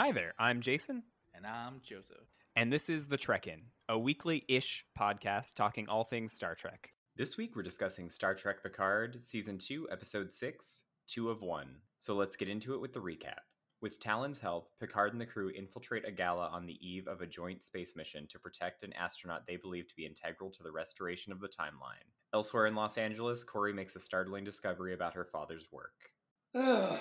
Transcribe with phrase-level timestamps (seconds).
[0.00, 1.02] Hi there, I'm Jason.
[1.34, 2.26] And I'm Joseph.
[2.56, 6.88] And this is The Trek In, a weekly ish podcast talking all things Star Trek.
[7.16, 11.80] This week we're discussing Star Trek Picard, Season 2, Episode 6, Two of One.
[11.98, 13.40] So let's get into it with the recap.
[13.82, 17.26] With Tallinn's help, Picard and the crew infiltrate a gala on the eve of a
[17.26, 21.30] joint space mission to protect an astronaut they believe to be integral to the restoration
[21.30, 22.08] of the timeline.
[22.32, 25.92] Elsewhere in Los Angeles, Kore makes a startling discovery about her father's work.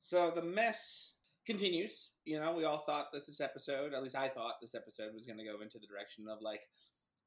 [0.00, 1.14] so the mess
[1.46, 2.10] continues.
[2.24, 5.26] You know, we all thought that this episode, at least I thought this episode was
[5.26, 6.62] going to go into the direction of like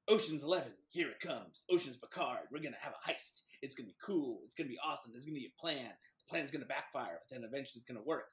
[0.08, 1.64] Ocean's Eleven, here it comes.
[1.70, 3.42] Ocean's Picard, we're going to have a heist.
[3.62, 4.42] It's going to be cool.
[4.46, 5.12] It's going to be awesome.
[5.12, 5.90] There's going to be a plan.
[5.90, 8.28] The plan's going to backfire, but then eventually it's going to work.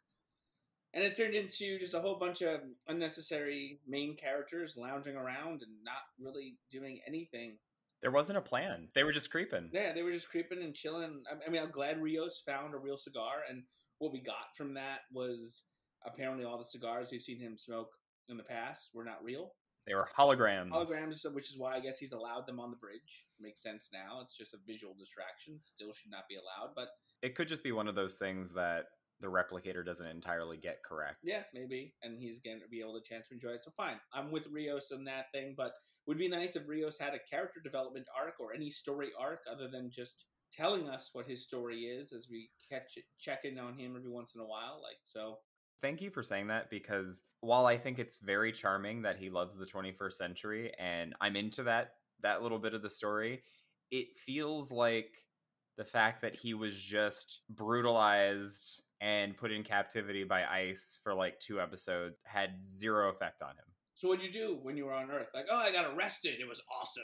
[0.95, 5.72] And it turned into just a whole bunch of unnecessary main characters lounging around and
[5.83, 7.56] not really doing anything.
[8.02, 8.88] There wasn't a plan.
[8.94, 9.70] They were just creeping.
[9.72, 11.22] Yeah, they were just creeping and chilling.
[11.30, 13.62] I mean, I'm glad Rios found a real cigar, and
[13.98, 15.62] what we got from that was
[16.06, 17.91] apparently all the cigars we've seen him smoke
[18.28, 19.53] in the past were not real.
[19.86, 20.70] They were holograms.
[20.70, 23.27] Holograms, which is why I guess he's allowed them on the bridge.
[23.41, 24.20] Makes sense now.
[24.22, 25.61] It's just a visual distraction.
[25.61, 26.89] Still should not be allowed, but
[27.22, 28.84] it could just be one of those things that
[29.20, 31.19] the replicator doesn't entirely get correct.
[31.22, 33.62] Yeah, maybe, and he's going to be able to chance to enjoy it.
[33.62, 35.72] So fine, I'm with Rios on that thing, but
[36.06, 39.69] would be nice if Rios had a character development arc or any story arc other
[39.69, 43.75] than just telling us what his story is as we catch it, check in on
[43.75, 44.81] him every once in a while.
[44.83, 45.39] Like so,
[45.83, 49.56] thank you for saying that because while I think it's very charming that he loves
[49.56, 53.42] the 21st century and I'm into that that little bit of the story,
[53.91, 55.10] it feels like
[55.77, 61.41] the fact that he was just brutalized and put in captivity by ICE for like
[61.41, 63.64] two episodes had zero effect on him.
[63.94, 65.28] So what'd you do when you were on Earth?
[65.34, 66.36] Like, oh, I got arrested.
[66.41, 67.03] It was awesome.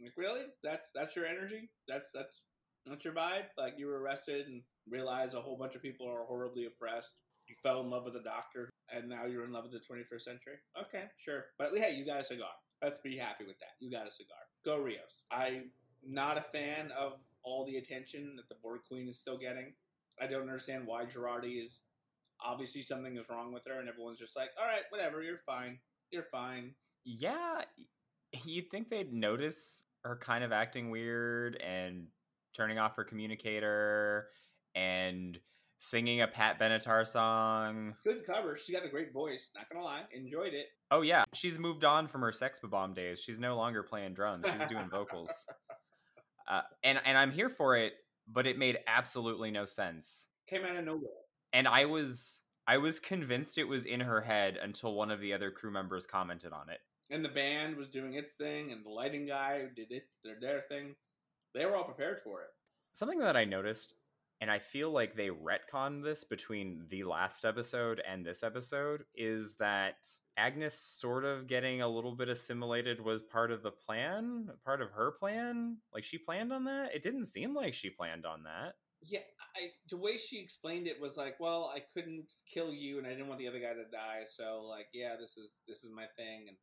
[0.00, 0.42] Like, really?
[0.62, 1.70] That's that's your energy?
[1.86, 2.42] That's that's
[2.86, 3.44] that's your vibe?
[3.58, 7.12] Like you were arrested and realized a whole bunch of people are horribly oppressed
[7.48, 10.22] you fell in love with a doctor and now you're in love with the 21st
[10.22, 10.54] century.
[10.80, 11.46] Okay, sure.
[11.58, 12.48] But hey, you got a cigar.
[12.82, 13.72] Let's be happy with that.
[13.80, 14.36] You got a cigar.
[14.64, 15.22] Go Rios.
[15.30, 15.70] I'm
[16.06, 19.72] not a fan of all the attention that the Borg Queen is still getting.
[20.20, 21.80] I don't understand why Jurati is
[22.44, 25.78] obviously something is wrong with her and everyone's just like, all right, whatever, you're fine.
[26.10, 26.74] You're fine.
[27.04, 27.62] Yeah,
[28.44, 32.06] you'd think they'd notice her kind of acting weird and
[32.54, 34.28] turning off her communicator
[34.74, 35.38] and
[35.84, 37.94] singing a Pat Benatar song.
[38.04, 38.56] Good cover.
[38.56, 39.50] She's got a great voice.
[39.54, 40.66] Not gonna lie, enjoyed it.
[40.90, 43.20] Oh yeah, she's moved on from her Sex Bob-omb days.
[43.20, 44.46] She's no longer playing drums.
[44.46, 45.46] She's doing vocals.
[46.46, 47.94] Uh, and and I'm here for it,
[48.30, 50.26] but it made absolutely no sense.
[50.46, 51.08] Came out of nowhere.
[51.54, 55.32] And I was I was convinced it was in her head until one of the
[55.32, 56.80] other crew members commented on it.
[57.10, 60.60] And the band was doing its thing, and the lighting guy did it their their
[60.60, 60.96] thing.
[61.54, 62.48] They were all prepared for it.
[62.92, 63.94] Something that I noticed
[64.40, 69.56] and I feel like they retconned this between the last episode and this episode, is
[69.56, 69.96] that
[70.36, 74.90] Agnes sort of getting a little bit assimilated was part of the plan, part of
[74.90, 75.78] her plan.
[75.92, 76.94] Like she planned on that.
[76.94, 78.74] It didn't seem like she planned on that.
[79.06, 79.20] Yeah,
[79.56, 83.10] I, the way she explained it was like, well, I couldn't kill you, and I
[83.10, 86.06] didn't want the other guy to die, so like, yeah, this is this is my
[86.16, 86.56] thing, and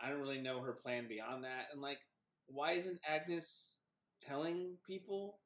[0.00, 1.68] I don't really know her plan beyond that.
[1.72, 1.98] And like,
[2.46, 3.78] why isn't Agnes
[4.20, 5.38] telling people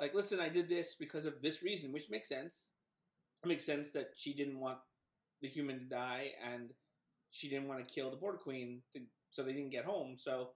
[0.00, 2.68] like, listen, I did this because of this reason, which makes sense.
[3.42, 4.78] It makes sense that she didn't want
[5.42, 6.70] the human to die, and
[7.30, 10.14] she didn't want to kill the Borg Queen, to, so they didn't get home.
[10.16, 10.50] So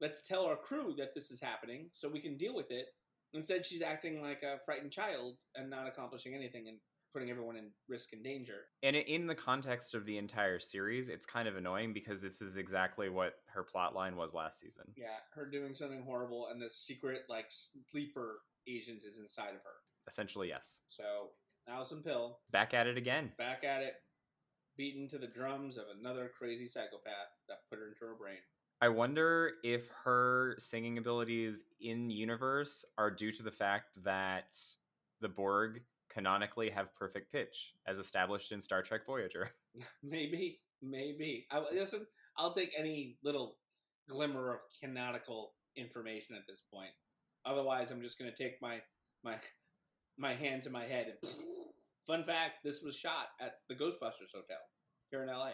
[0.00, 2.86] let's tell our crew that this is happening, so we can deal with it.
[3.32, 6.78] Instead, she's acting like a frightened child and not accomplishing anything, and
[7.14, 8.64] putting everyone in risk and danger.
[8.82, 12.56] And in the context of the entire series, it's kind of annoying because this is
[12.56, 14.84] exactly what her plot line was last season.
[14.96, 19.76] Yeah, her doing something horrible and this secret like sleeper agent is inside of her.
[20.08, 20.80] Essentially, yes.
[20.86, 21.30] So
[21.68, 23.30] Alison Pill back at it again.
[23.38, 23.94] Back at it,
[24.76, 28.38] beaten to the drums of another crazy psychopath that put her into her brain.
[28.80, 34.58] I wonder if her singing abilities in universe are due to the fact that
[35.20, 35.80] the Borg
[36.14, 39.50] canonically have perfect pitch, as established in Star Trek Voyager.
[40.02, 41.46] maybe, maybe.
[41.50, 42.06] I listen.
[42.36, 43.58] I'll take any little
[44.08, 46.90] glimmer of canonical information at this point.
[47.44, 48.80] Otherwise, I'm just going to take my
[49.24, 49.36] my
[50.16, 51.06] my hand to my head.
[51.08, 51.32] And
[52.06, 54.62] fun fact: this was shot at the Ghostbusters Hotel
[55.10, 55.52] here in LA.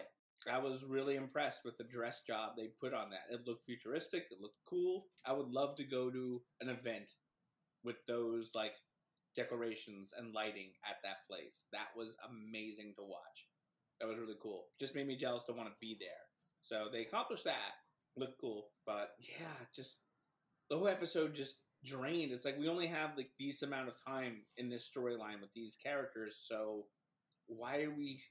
[0.51, 3.33] I was really impressed with the dress job they put on that.
[3.33, 4.25] It looked futuristic.
[4.31, 5.05] It looked cool.
[5.23, 7.11] I would love to go to an event
[7.83, 8.73] with those like
[9.35, 11.65] decorations and lighting at that place.
[11.71, 13.47] That was amazing to watch.
[13.99, 14.65] That was really cool.
[14.79, 16.09] Just made me jealous to want to be there.
[16.61, 17.73] So they accomplished that.
[18.17, 18.69] Looked cool.
[18.85, 20.01] But yeah, just
[20.69, 22.31] the whole episode just drained.
[22.31, 25.75] It's like we only have like this amount of time in this storyline with these
[25.75, 26.85] characters, so
[27.47, 28.21] why are we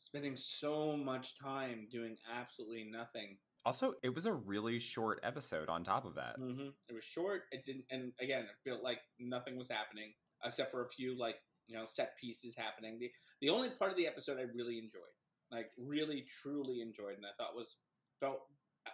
[0.00, 3.36] spending so much time doing absolutely nothing.
[3.66, 6.40] Also, it was a really short episode on top of that.
[6.40, 6.68] Mm-hmm.
[6.88, 7.42] It was short.
[7.52, 10.14] It didn't, and again, it felt like nothing was happening
[10.44, 12.98] except for a few like you know set pieces happening.
[12.98, 13.10] The
[13.40, 15.16] the only part of the episode I really enjoyed,
[15.50, 17.76] like really truly enjoyed, and I thought was
[18.20, 18.40] felt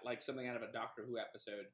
[0.05, 1.67] like something out of a Doctor Who episode,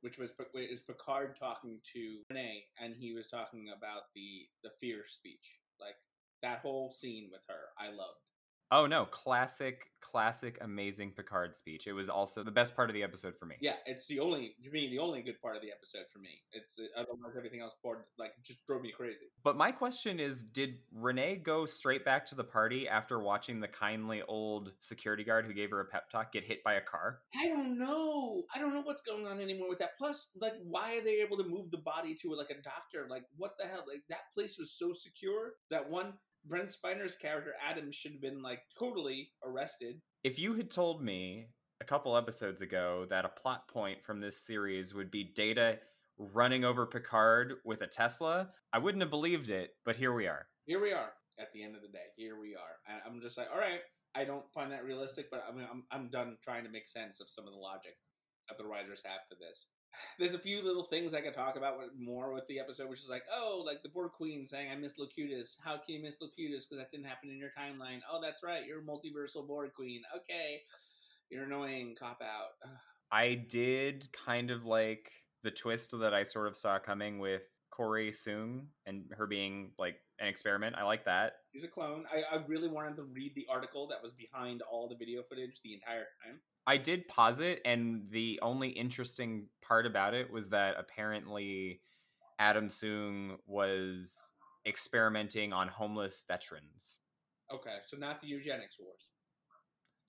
[0.00, 5.04] which was is Picard talking to Renee, and he was talking about the the fear
[5.06, 5.96] speech, like
[6.42, 7.68] that whole scene with her.
[7.78, 8.30] I loved.
[8.72, 11.86] Oh no, classic, classic, amazing Picard speech.
[11.86, 13.56] It was also the best part of the episode for me.
[13.60, 16.42] Yeah, it's the only to me the only good part of the episode for me.
[16.52, 19.26] It's uh, otherwise everything else bored like just drove me crazy.
[19.42, 23.68] But my question is, did Renee go straight back to the party after watching the
[23.68, 27.20] kindly old security guard who gave her a pep talk get hit by a car?
[27.40, 28.44] I don't know.
[28.54, 29.98] I don't know what's going on anymore with that.
[29.98, 33.06] Plus, like, why are they able to move the body to like a doctor?
[33.08, 33.84] Like, what the hell?
[33.86, 35.52] Like that place was so secure.
[35.70, 36.14] That one
[36.44, 40.00] Brent Spiner's character Adam should have been like totally arrested.
[40.24, 41.48] If you had told me
[41.80, 45.78] a couple episodes ago that a plot point from this series would be Data
[46.18, 50.46] running over Picard with a Tesla, I wouldn't have believed it, but here we are.
[50.66, 52.12] Here we are at the end of the day.
[52.16, 52.76] Here we are.
[52.88, 53.80] And I'm just like, all right,
[54.14, 57.20] I don't find that realistic, but I mean, I'm, I'm done trying to make sense
[57.20, 57.96] of some of the logic
[58.48, 59.66] that the writers have for this
[60.18, 63.08] there's a few little things I could talk about more with the episode, which is
[63.08, 65.56] like, oh, like the Borg Queen saying, I miss Locutus.
[65.64, 66.66] How can you miss Locutus?
[66.66, 68.00] Because that didn't happen in your timeline.
[68.10, 68.64] Oh, that's right.
[68.66, 70.02] You're a multiversal Borg Queen.
[70.16, 70.60] Okay.
[71.30, 71.96] You're annoying.
[71.98, 72.70] Cop out.
[73.12, 75.10] I did kind of like
[75.42, 79.96] the twist that I sort of saw coming with Kore Soong and her being like
[80.18, 80.76] an experiment.
[80.78, 81.32] I like that.
[81.52, 82.04] He's a clone.
[82.12, 85.60] I, I really wanted to read the article that was behind all the video footage
[85.64, 86.40] the entire time.
[86.66, 91.80] I did pause it, and the only interesting part about it was that apparently
[92.38, 94.30] Adam Soong was
[94.66, 96.98] experimenting on homeless veterans.
[97.52, 99.08] Okay, so not the eugenics wars.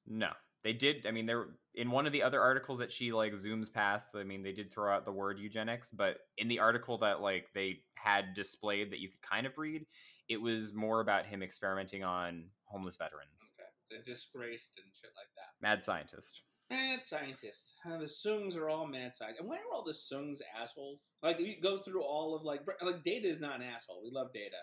[0.06, 0.30] No,
[0.64, 1.08] they did.
[1.08, 4.10] I mean, there in one of the other articles that she like zooms past.
[4.16, 7.48] I mean, they did throw out the word eugenics, but in the article that like
[7.56, 9.86] they had displayed that you could kind of read,
[10.32, 13.52] it was more about him experimenting on homeless veterans.
[13.60, 15.62] Okay, so disgraced and shit like that.
[15.62, 16.44] Mad scientist.
[16.70, 17.74] Mad scientist.
[17.86, 19.42] Uh, the Soongs are all mad scientists.
[19.42, 21.02] And why are all the Soongs assholes?
[21.22, 24.02] Like, you go through all of, like, like Data is not an asshole.
[24.02, 24.56] We love Data.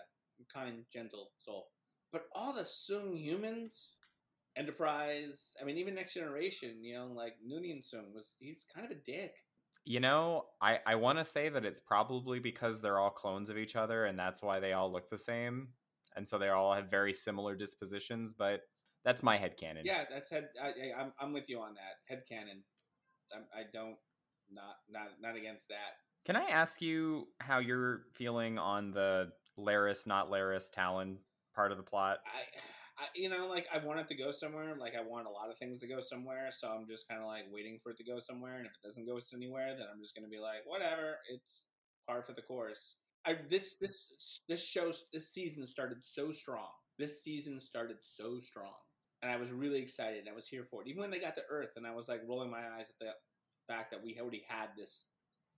[0.51, 1.67] Kind, gentle soul.
[2.11, 3.97] But all the Soong humans,
[4.57, 8.91] Enterprise, I mean, even Next Generation, you know, like, Noonien Soong was, he's kind of
[8.91, 9.33] a dick.
[9.89, 13.57] You know, I, I want to say that it's probably because they're all clones of
[13.57, 15.69] each other and that's why they all look the same.
[16.15, 18.61] And so they all have very similar dispositions, but
[19.03, 19.81] that's my head canon.
[19.87, 20.49] Yeah, that's head.
[20.61, 22.61] I, I, I'm I'm with you on that head canon.
[23.33, 23.97] I, I don't
[24.51, 25.97] not not not against that.
[26.23, 31.15] Can I ask you how you're feeling on the Laris not Laris Tallinn
[31.55, 32.19] part of the plot?
[32.27, 32.59] I,
[32.99, 34.75] I you know like I want it to go somewhere.
[34.77, 36.49] Like I want a lot of things to go somewhere.
[36.51, 38.57] So I'm just kind of like waiting for it to go somewhere.
[38.57, 41.17] And if it doesn't go anywhere, then I'm just gonna be like whatever.
[41.29, 41.65] It's
[42.05, 42.95] par for the course.
[43.25, 46.69] I this this this show this season started so strong.
[46.97, 48.75] This season started so strong
[49.21, 50.27] and I was really excited.
[50.29, 50.87] I was here for it.
[50.87, 53.73] Even when they got to Earth, and I was like rolling my eyes at the
[53.73, 55.05] fact that we already had this,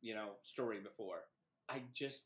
[0.01, 1.21] you know, story before.
[1.69, 2.25] I just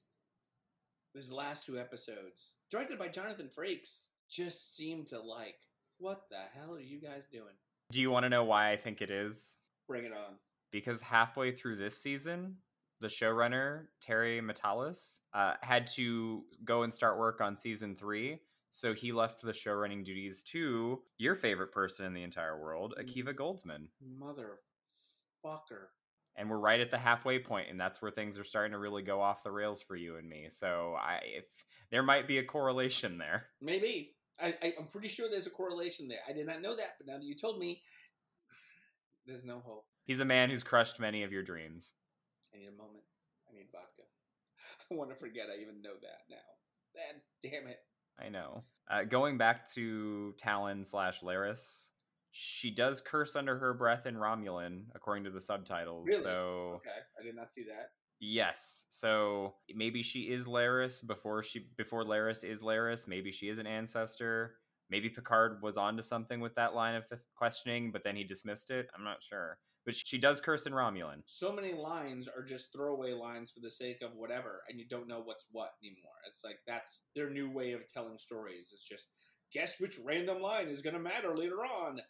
[1.14, 5.58] these last two episodes, directed by Jonathan Frakes, just seem to like,
[5.98, 7.54] what the hell are you guys doing?
[7.92, 9.58] Do you want to know why I think it is?
[9.88, 10.36] Bring it on.
[10.72, 12.56] Because halfway through this season,
[13.02, 18.40] the showrunner Terry Matalas uh, had to go and start work on season three
[18.76, 22.94] so he left the show running duties to your favorite person in the entire world.
[23.00, 23.88] Akiva Goldsman.
[24.20, 25.86] Motherfucker.
[26.36, 29.02] And we're right at the halfway point, and that's where things are starting to really
[29.02, 30.48] go off the rails for you and me.
[30.50, 31.46] So I if
[31.92, 33.48] there might be a correlation there.
[33.62, 34.16] Maybe.
[34.42, 36.20] I, I, I'm pretty sure there's a correlation there.
[36.28, 37.82] I did not know that, but now that you told me,
[39.26, 39.86] there's no hope.
[40.06, 41.94] He's a man who's crushed many of your dreams.
[42.54, 43.04] I need a moment.
[43.50, 44.04] I need vodka.
[44.92, 46.36] I want to forget I even know that now.
[46.94, 47.80] God damn it.
[48.20, 48.64] I know.
[48.90, 51.90] Uh, going back to Tallinn slash Laris,
[52.32, 56.06] she does curse under her breath in Romulan, according to the subtitles.
[56.08, 56.22] Really?
[56.22, 56.90] So okay,
[57.20, 57.92] I did not see that.
[58.20, 58.86] Yes.
[58.90, 63.08] So maybe she is Laris before she before Laris is Laris.
[63.08, 64.56] Maybe she is an ancestor.
[64.90, 67.06] Maybe Picard was onto something with that line of
[67.36, 68.88] questioning, but then he dismissed it.
[68.96, 71.22] I'm not sure but she does curse in Romulan.
[71.28, 75.08] So many lines are just throwaway lines for the sake of whatever, and you don't
[75.08, 76.12] know what's what anymore.
[76.28, 78.72] It's like that's their new way of telling stories.
[78.74, 79.08] It's just
[79.54, 82.02] guess which random line is going to matter later on.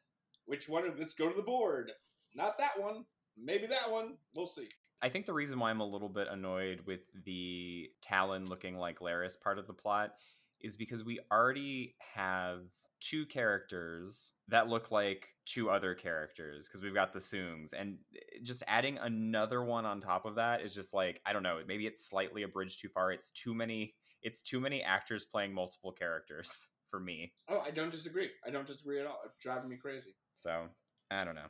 [0.45, 0.89] Which one?
[0.97, 1.91] Let's go to the board.
[2.33, 3.05] Not that one.
[3.37, 4.15] Maybe that one.
[4.35, 4.69] We'll see.
[5.01, 8.99] I think the reason why I'm a little bit annoyed with the Tallinn looking like
[8.99, 10.11] Laris part of the plot
[10.61, 12.61] is because we already have
[13.01, 18.39] two characters that look like two other characters because we've got the Soongs, and eh,
[18.43, 21.59] just adding another one on top of that is just like I don't know.
[21.67, 23.11] Maybe it's slightly a bridge too far.
[23.11, 23.95] It's too many.
[24.23, 27.31] It's too many actors playing multiple characters for me.
[27.49, 28.29] Oh, I don't disagree.
[28.45, 29.19] I don't disagree at all.
[29.25, 30.15] It's driving me crazy.
[30.35, 30.63] So
[31.11, 31.47] I don't know.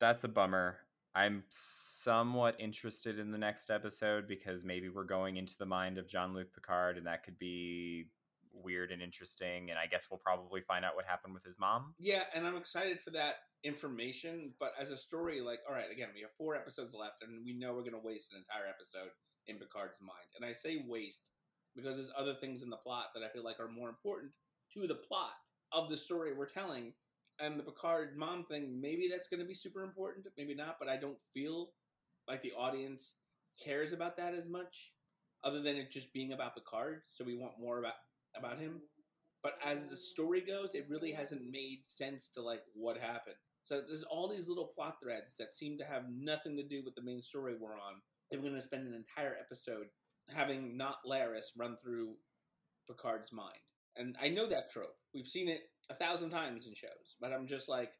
[0.00, 0.78] That's a bummer.
[1.18, 6.06] I'm somewhat interested in the next episode because maybe we're going into the mind of
[6.06, 8.06] Jean Luc Picard, and that could be
[8.52, 9.70] weird and interesting.
[9.70, 11.94] And I guess we'll probably find out what happened with his mom.
[11.98, 13.34] Yeah, and I'm excited for that
[13.64, 14.52] information.
[14.60, 17.52] But as a story, like, all right, again, we have four episodes left, and we
[17.52, 19.10] know we're going to waste an entire episode
[19.48, 20.28] in Picard's mind.
[20.36, 21.22] And I say waste
[21.74, 24.34] because there's other things in the plot that I feel like are more important
[24.74, 25.32] to the plot
[25.72, 26.92] of the story we're telling
[27.40, 30.88] and the Picard mom thing, maybe that's going to be super important, maybe not, but
[30.88, 31.70] I don't feel
[32.26, 33.14] like the audience
[33.62, 34.92] cares about that as much,
[35.44, 37.02] other than it just being about Picard.
[37.10, 37.94] So we want more about
[38.36, 38.82] about him.
[39.42, 43.36] But as the story goes, it really hasn't made sense to like what happened.
[43.62, 46.94] So there's all these little plot threads that seem to have nothing to do with
[46.94, 48.00] the main story we're on.
[48.30, 49.86] And we're going to spend an entire episode
[50.28, 52.14] having not Laris run through
[52.88, 53.58] Picard's mind.
[53.96, 54.96] And I know that trope.
[55.14, 57.92] We've seen it a thousand times in shows, but I'm just like,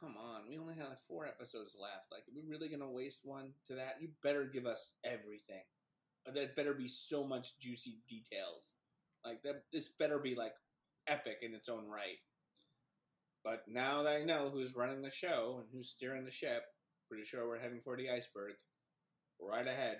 [0.00, 2.10] come on, we only have four episodes left.
[2.10, 3.96] Like, are we really gonna waste one to that?
[4.00, 5.62] You better give us everything.
[6.32, 8.72] There better be so much juicy details.
[9.24, 10.54] Like that, this better be like
[11.06, 12.18] epic in its own right.
[13.44, 16.64] But now that I know who's running the show and who's steering the ship,
[17.08, 18.54] pretty sure we're heading for the iceberg.
[19.40, 19.98] Right ahead.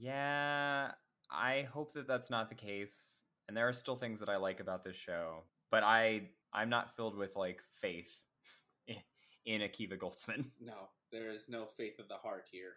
[0.00, 0.90] Yeah,
[1.30, 3.22] I hope that that's not the case.
[3.46, 5.44] And there are still things that I like about this show
[5.76, 6.22] but I
[6.54, 8.08] I'm not filled with like faith
[8.88, 8.96] in,
[9.44, 10.46] in Akiva Goldsman.
[10.58, 12.76] No, there is no faith of the heart here.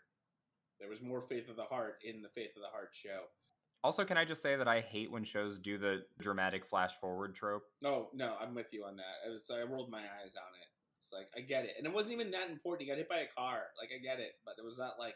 [0.81, 3.27] There was more faith of the heart in the Faith of the Heart show.
[3.81, 7.35] Also, can I just say that I hate when shows do the dramatic flash forward
[7.35, 7.63] trope?
[7.81, 9.27] No, no, I'm with you on that.
[9.27, 10.67] It was I rolled my eyes on it.
[10.99, 12.83] It's like I get it, and it wasn't even that important.
[12.83, 13.71] He got hit by a car.
[13.79, 15.15] Like I get it, but it was not like,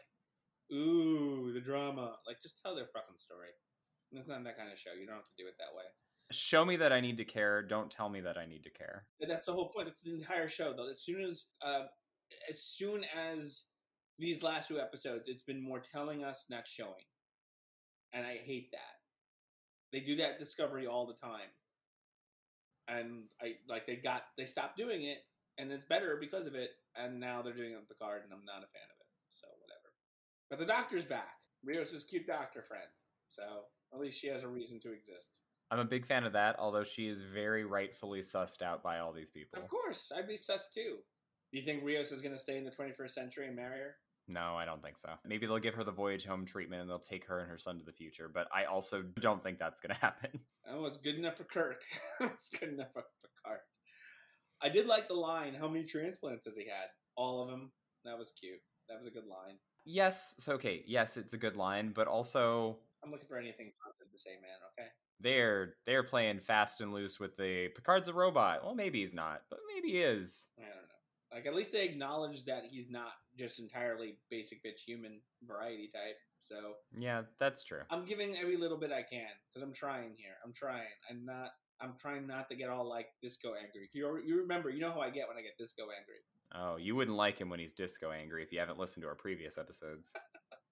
[0.72, 2.16] ooh, the drama.
[2.26, 3.52] Like just tell their fucking story.
[4.12, 4.96] It's not that kind of show.
[4.98, 5.84] You don't have to do it that way.
[6.32, 7.62] Show me that I need to care.
[7.62, 9.06] Don't tell me that I need to care.
[9.20, 9.88] That's the whole point.
[9.88, 10.88] It's the entire show, though.
[10.88, 11.84] As soon as, uh,
[12.48, 13.64] as soon as
[14.18, 17.06] these last two episodes, it's been more telling us, not showing,
[18.12, 18.80] and I hate that.
[19.92, 21.50] They do that Discovery all the time,
[22.88, 25.18] and I like they got they stopped doing it,
[25.58, 26.70] and it's better because of it.
[26.96, 29.10] And now they're doing it with and I'm not a fan of it.
[29.30, 29.90] So whatever.
[30.48, 31.34] But the Doctor's back.
[31.64, 32.86] Rios' cute doctor friend.
[33.28, 33.42] So
[33.92, 35.40] at least she has a reason to exist.
[35.70, 39.12] I'm a big fan of that, although she is very rightfully sussed out by all
[39.12, 39.60] these people.
[39.60, 40.98] Of course, I'd be sussed too.
[41.52, 43.96] Do you think Rios is going to stay in the 21st century and marry her?
[44.26, 45.10] No, I don't think so.
[45.26, 47.78] Maybe they'll give her the voyage home treatment and they'll take her and her son
[47.78, 50.40] to the future, but I also don't think that's going to happen.
[50.66, 51.82] That was good enough for Kirk.
[52.20, 53.60] it's good enough for Picard.
[54.62, 56.88] I did like the line, how many transplants has he had?
[57.16, 57.72] All of them.
[58.04, 58.60] That was cute.
[58.88, 59.58] That was a good line.
[59.84, 64.10] Yes, so okay, yes, it's a good line, but also I'm looking for anything positive
[64.10, 64.88] to say, man, okay?
[65.20, 68.64] They're they're playing fast and loose with the Picard's a robot.
[68.64, 70.48] Well, maybe he's not, but maybe he is.
[70.58, 71.34] I don't know.
[71.34, 76.16] Like at least they acknowledge that he's not just entirely basic bitch human variety type.
[76.40, 77.80] So yeah, that's true.
[77.90, 80.36] I'm giving every little bit I can because I'm trying here.
[80.44, 80.82] I'm trying.
[81.10, 81.50] I'm not.
[81.80, 83.90] I'm trying not to get all like disco angry.
[83.92, 84.70] You you remember?
[84.70, 86.20] You know how I get when I get disco angry.
[86.54, 89.16] Oh, you wouldn't like him when he's disco angry if you haven't listened to our
[89.16, 90.12] previous episodes.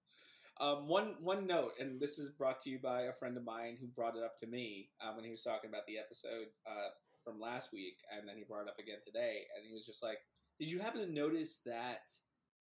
[0.63, 3.75] Um, one one note, and this is brought to you by a friend of mine
[3.81, 6.87] who brought it up to me uh, when he was talking about the episode uh,
[7.21, 10.01] from last week, and then he brought it up again today, and he was just
[10.01, 10.19] like,
[10.61, 12.07] "Did you happen to notice that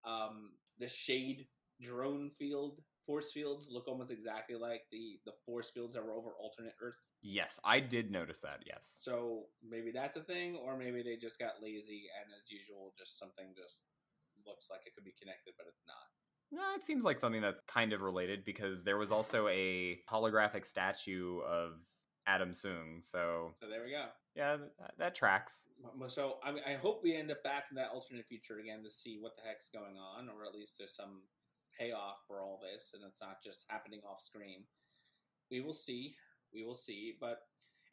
[0.07, 1.49] um, the shade
[1.83, 6.39] drone field force fields look almost exactly like the the force fields that were over
[6.39, 8.63] alternate Earth?" Yes, I did notice that.
[8.65, 8.99] Yes.
[9.03, 13.19] So maybe that's a thing, or maybe they just got lazy, and as usual, just
[13.19, 13.83] something just
[14.47, 16.07] looks like it could be connected, but it's not.
[16.51, 20.65] No, it seems like something that's kind of related because there was also a holographic
[20.65, 21.73] statue of
[22.27, 23.03] Adam Soong.
[23.03, 24.07] So, so there we go.
[24.35, 25.67] Yeah, that, that tracks.
[26.09, 28.91] So I, mean, I hope we end up back in that alternate future again to
[28.91, 31.23] see what the heck's going on, or at least there's some
[31.79, 34.65] payoff for all this, and it's not just happening off screen.
[35.51, 36.15] We will see.
[36.55, 37.17] We will see.
[37.21, 37.41] But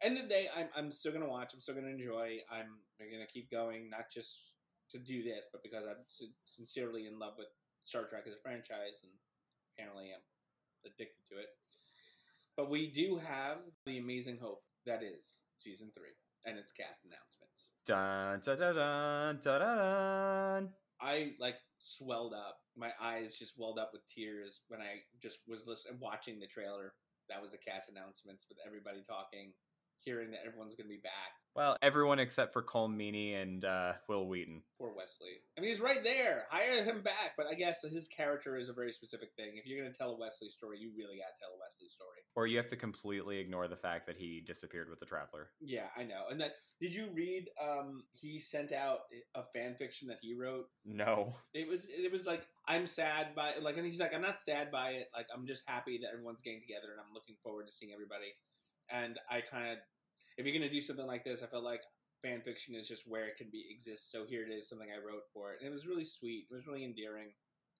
[0.01, 1.53] end of the day, I'm, I'm still gonna watch.
[1.53, 2.37] I'm still gonna enjoy.
[2.51, 4.51] I'm gonna keep going, not just
[4.91, 6.03] to do this, but because I'm
[6.45, 7.47] sincerely in love with
[7.85, 9.11] Star Trek as a franchise, and
[9.73, 10.25] apparently I'm
[10.85, 11.49] addicted to it.
[12.57, 16.13] But we do have the amazing hope that is season three
[16.45, 17.69] and its cast announcements.
[17.85, 20.69] Dun, dun, dun, dun, dun, dun.
[21.01, 22.57] I like swelled up.
[22.75, 26.93] My eyes just welled up with tears when I just was listening, watching the trailer.
[27.29, 29.53] That was the cast announcements with everybody talking.
[30.03, 31.33] Hearing that everyone's going to be back.
[31.55, 34.61] Well, everyone except for Colm Meaney and uh, Wil Wheaton.
[34.77, 35.39] Poor Wesley.
[35.57, 36.47] I mean, he's right there.
[36.49, 37.33] Hire him back.
[37.37, 39.53] But I guess his character is a very specific thing.
[39.55, 41.87] If you're going to tell a Wesley story, you really got to tell a Wesley
[41.87, 42.19] story.
[42.35, 45.47] Or you have to completely ignore the fact that he disappeared with the Traveler.
[45.61, 46.23] Yeah, I know.
[46.29, 47.45] And that did you read?
[47.63, 48.99] Um, he sent out
[49.33, 50.67] a fan fiction that he wrote.
[50.83, 51.31] No.
[51.53, 54.71] It was it was like I'm sad by like, and he's like I'm not sad
[54.71, 55.07] by it.
[55.15, 58.33] Like I'm just happy that everyone's getting together, and I'm looking forward to seeing everybody.
[58.91, 59.77] And I kind of
[60.37, 61.81] if you're gonna do something like this, I felt like
[62.21, 64.11] fan fiction is just where it can be exist.
[64.11, 66.47] So here it is, something I wrote for it, and it was really sweet.
[66.49, 67.29] It was really endearing,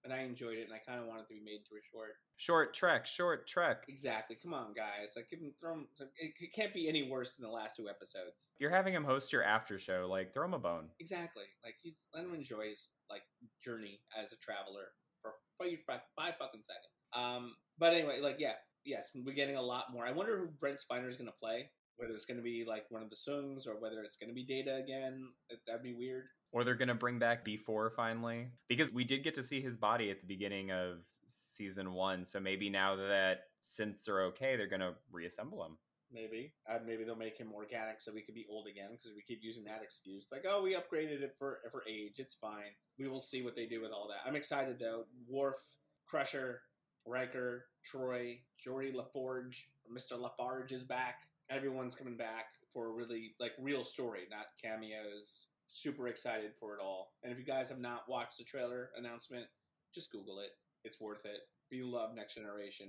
[0.04, 0.68] and I enjoyed it.
[0.70, 2.16] And I kind of wanted to be made to a short.
[2.36, 3.84] Short trek, short trek.
[3.88, 4.36] Exactly.
[4.42, 5.14] Come on, guys.
[5.16, 5.86] Like, give him throw him.
[6.18, 8.52] It, it can't be any worse than the last two episodes.
[8.58, 10.06] You're having him host your after show.
[10.08, 10.88] Like, throw him a bone.
[11.00, 11.44] Exactly.
[11.64, 13.22] Like he's let him enjoy his like
[13.64, 16.96] journey as a traveler for five, five, five fucking seconds.
[17.14, 18.54] Um, but anyway, like yeah,
[18.86, 20.06] yes, we're getting a lot more.
[20.06, 22.84] I wonder who Brent Spiner is going to play whether it's going to be like
[22.90, 25.28] one of the Soongs or whether it's going to be Data again.
[25.66, 26.24] That'd be weird.
[26.52, 28.48] Or they're going to bring back B4 finally.
[28.68, 32.24] Because we did get to see his body at the beginning of season one.
[32.24, 35.78] So maybe now that synths are okay, they're going to reassemble him.
[36.12, 36.52] Maybe.
[36.70, 39.40] Uh, maybe they'll make him organic so we could be old again because we keep
[39.42, 40.28] using that excuse.
[40.30, 42.14] Like, oh, we upgraded it for, for age.
[42.18, 42.72] It's fine.
[42.98, 44.28] We will see what they do with all that.
[44.28, 45.04] I'm excited though.
[45.28, 45.56] Worf,
[46.06, 46.60] Crusher,
[47.06, 50.18] Riker, Troi, Geordi LaForge, Mr.
[50.18, 51.20] LaForge is back
[51.50, 55.46] everyone's coming back for a really like real story, not cameos.
[55.66, 57.12] Super excited for it all.
[57.22, 59.46] And if you guys have not watched the trailer announcement,
[59.94, 60.50] just Google it.
[60.84, 61.40] It's worth it.
[61.70, 62.88] If you love Next Generation,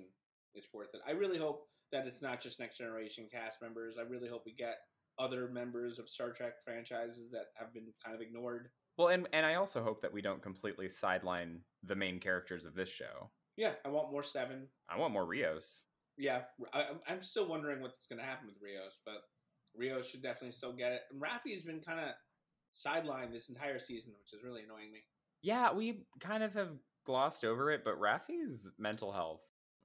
[0.53, 1.01] it's worth it.
[1.07, 3.95] I really hope that it's not just Next Generation cast members.
[3.97, 4.77] I really hope we get
[5.17, 8.69] other members of Star Trek franchises that have been kind of ignored.
[8.97, 12.75] Well, and and I also hope that we don't completely sideline the main characters of
[12.75, 13.31] this show.
[13.57, 14.67] Yeah, I want more Seven.
[14.89, 15.83] I want more Rios
[16.17, 16.41] yeah,
[16.73, 19.21] I, am still wondering what's going to happen with Rios, but
[19.75, 21.01] Rios should definitely still get it.
[21.11, 22.09] And Raffi has been kind of
[22.73, 24.99] sidelined this entire season, which is really annoying me.
[25.43, 26.71] Yeah, we kind of have
[27.05, 29.41] glossed over it, but Raffi's mental health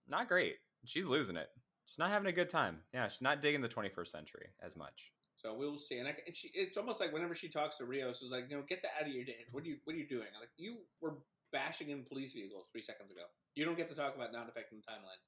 [0.08, 0.56] not great.
[0.84, 1.48] She's losing it.
[1.84, 2.78] She's not having a good time.
[2.92, 5.12] Yeah, she's not digging the 21st century as much.
[5.36, 5.98] So we will see.
[5.98, 8.56] And, I, and she, it's almost like whenever she talks to Rios, it's like, you
[8.56, 9.44] know, get that out of your head.
[9.52, 10.26] What are you, what are you doing?
[10.40, 11.18] Like you were
[11.52, 13.22] bashing in police vehicles three seconds ago.
[13.54, 15.20] You don't get to talk about not affecting the timeline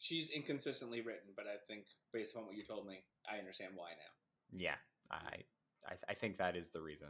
[0.00, 3.90] she's inconsistently written, but I think based on what you told me, I understand why
[3.90, 4.58] now.
[4.58, 4.74] Yeah,
[5.10, 5.44] I
[5.86, 7.08] I, I think that is the reason.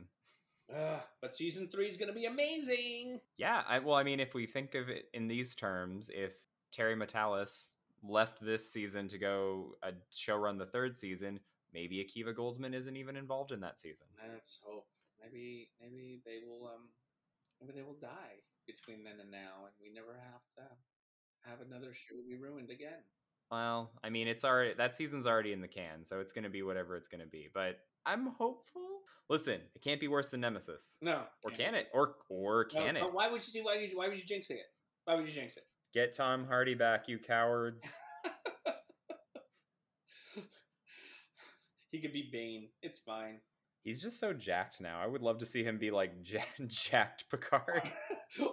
[0.74, 3.20] Uh, but season three is going to be amazing.
[3.38, 6.33] Yeah, I well, I mean, if we think of it in these terms, if
[6.70, 11.40] Terry Matalas left this season to go a show run the third season,
[11.72, 14.06] maybe Akiva Goldsman isn't even involved in that season.
[14.33, 14.87] Let's hope.
[15.22, 16.88] Maybe maybe they will um
[17.61, 18.40] maybe they will die
[18.78, 20.62] between then and now, and we never have to
[21.48, 23.02] have another show be ruined again.
[23.50, 26.50] Well, I mean, it's already that season's already in the can, so it's going to
[26.50, 27.48] be whatever it's going to be.
[27.52, 28.83] But I'm hopeful.
[29.28, 30.98] Listen, it can't be worse than Nemesis.
[31.02, 31.88] No, or can it?
[31.92, 33.12] Or or can no, it?
[33.12, 33.62] Why would you see?
[33.62, 33.98] Why would you?
[33.98, 34.59] Why would you jinx it?
[35.04, 35.64] Why would you jinx it?
[35.92, 37.96] Get Tom Hardy back, you cowards.
[41.90, 42.68] he could be Bane.
[42.83, 43.40] It's fine.
[43.83, 45.00] He's just so jacked now.
[45.02, 46.22] I would love to see him be like
[46.68, 47.83] jacked Picard.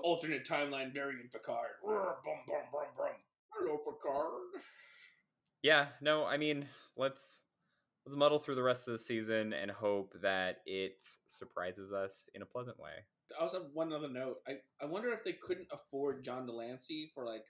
[0.04, 1.70] Alternate timeline variant Picard.
[1.84, 2.38] Brum, brum,
[2.72, 3.12] brum, brum.
[3.54, 4.64] Hello, Picard.
[5.62, 7.44] Yeah, no, I mean, let's
[8.06, 12.42] let's muddle through the rest of the season and hope that it surprises us in
[12.42, 12.92] a pleasant way.
[13.38, 14.38] I also have one other note.
[14.48, 17.46] I, I wonder if they couldn't afford John de Lancie for like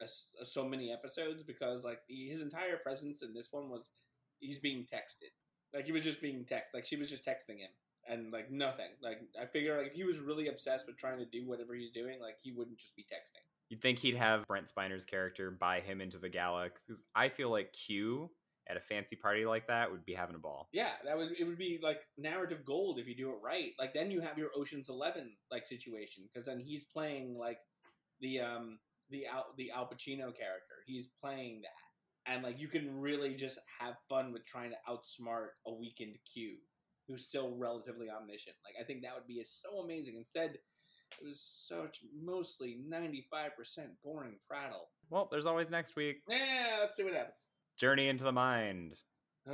[0.00, 0.06] a,
[0.40, 3.90] a, so many episodes because like the, his entire presence in this one was
[4.40, 5.30] he's being texted.
[5.74, 6.74] Like he was just being text.
[6.74, 7.70] Like she was just texting him
[8.08, 8.90] and like nothing.
[9.02, 11.90] Like I figure like if he was really obsessed with trying to do whatever he's
[11.90, 13.44] doing, like he wouldn't just be texting.
[13.68, 16.84] You'd think he'd have Brent Spiner's character buy him into the galaxy.
[16.86, 18.30] Because I feel like Q
[18.68, 20.68] at a fancy party like that would be having a ball.
[20.72, 23.72] Yeah, that would it would be like narrative gold if you do it right.
[23.78, 27.58] Like then you have your Ocean's Eleven like situation because then he's playing like
[28.20, 28.78] the um
[29.10, 30.84] the Al the Al Pacino character.
[30.86, 31.88] He's playing that
[32.28, 36.56] and like you can really just have fun with trying to outsmart a weakened Q,
[37.08, 38.56] who's still relatively omniscient.
[38.64, 40.16] Like I think that would be so amazing.
[40.16, 40.58] Instead,
[41.20, 44.88] it was such mostly ninety five percent boring prattle.
[45.10, 46.18] Well, there's always next week.
[46.28, 47.44] Yeah, let's see what happens.
[47.76, 48.94] Journey into the mind.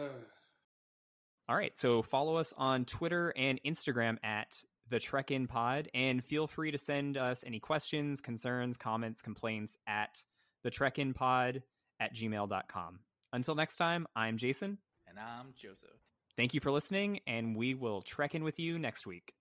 [1.46, 6.24] All right, so follow us on Twitter and Instagram at the Trek In Pod, and
[6.24, 10.22] feel free to send us any questions, concerns, comments, complaints at
[10.62, 11.62] the Trek In Pod
[12.00, 12.98] at gmail.com.
[13.32, 14.78] Until next time, I'm Jason.
[15.06, 16.00] And I'm Joseph.
[16.36, 19.34] Thank you for listening, and we will trek in with you next week.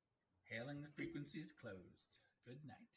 [0.48, 2.20] Hailing the frequencies closed.
[2.46, 2.93] Good night.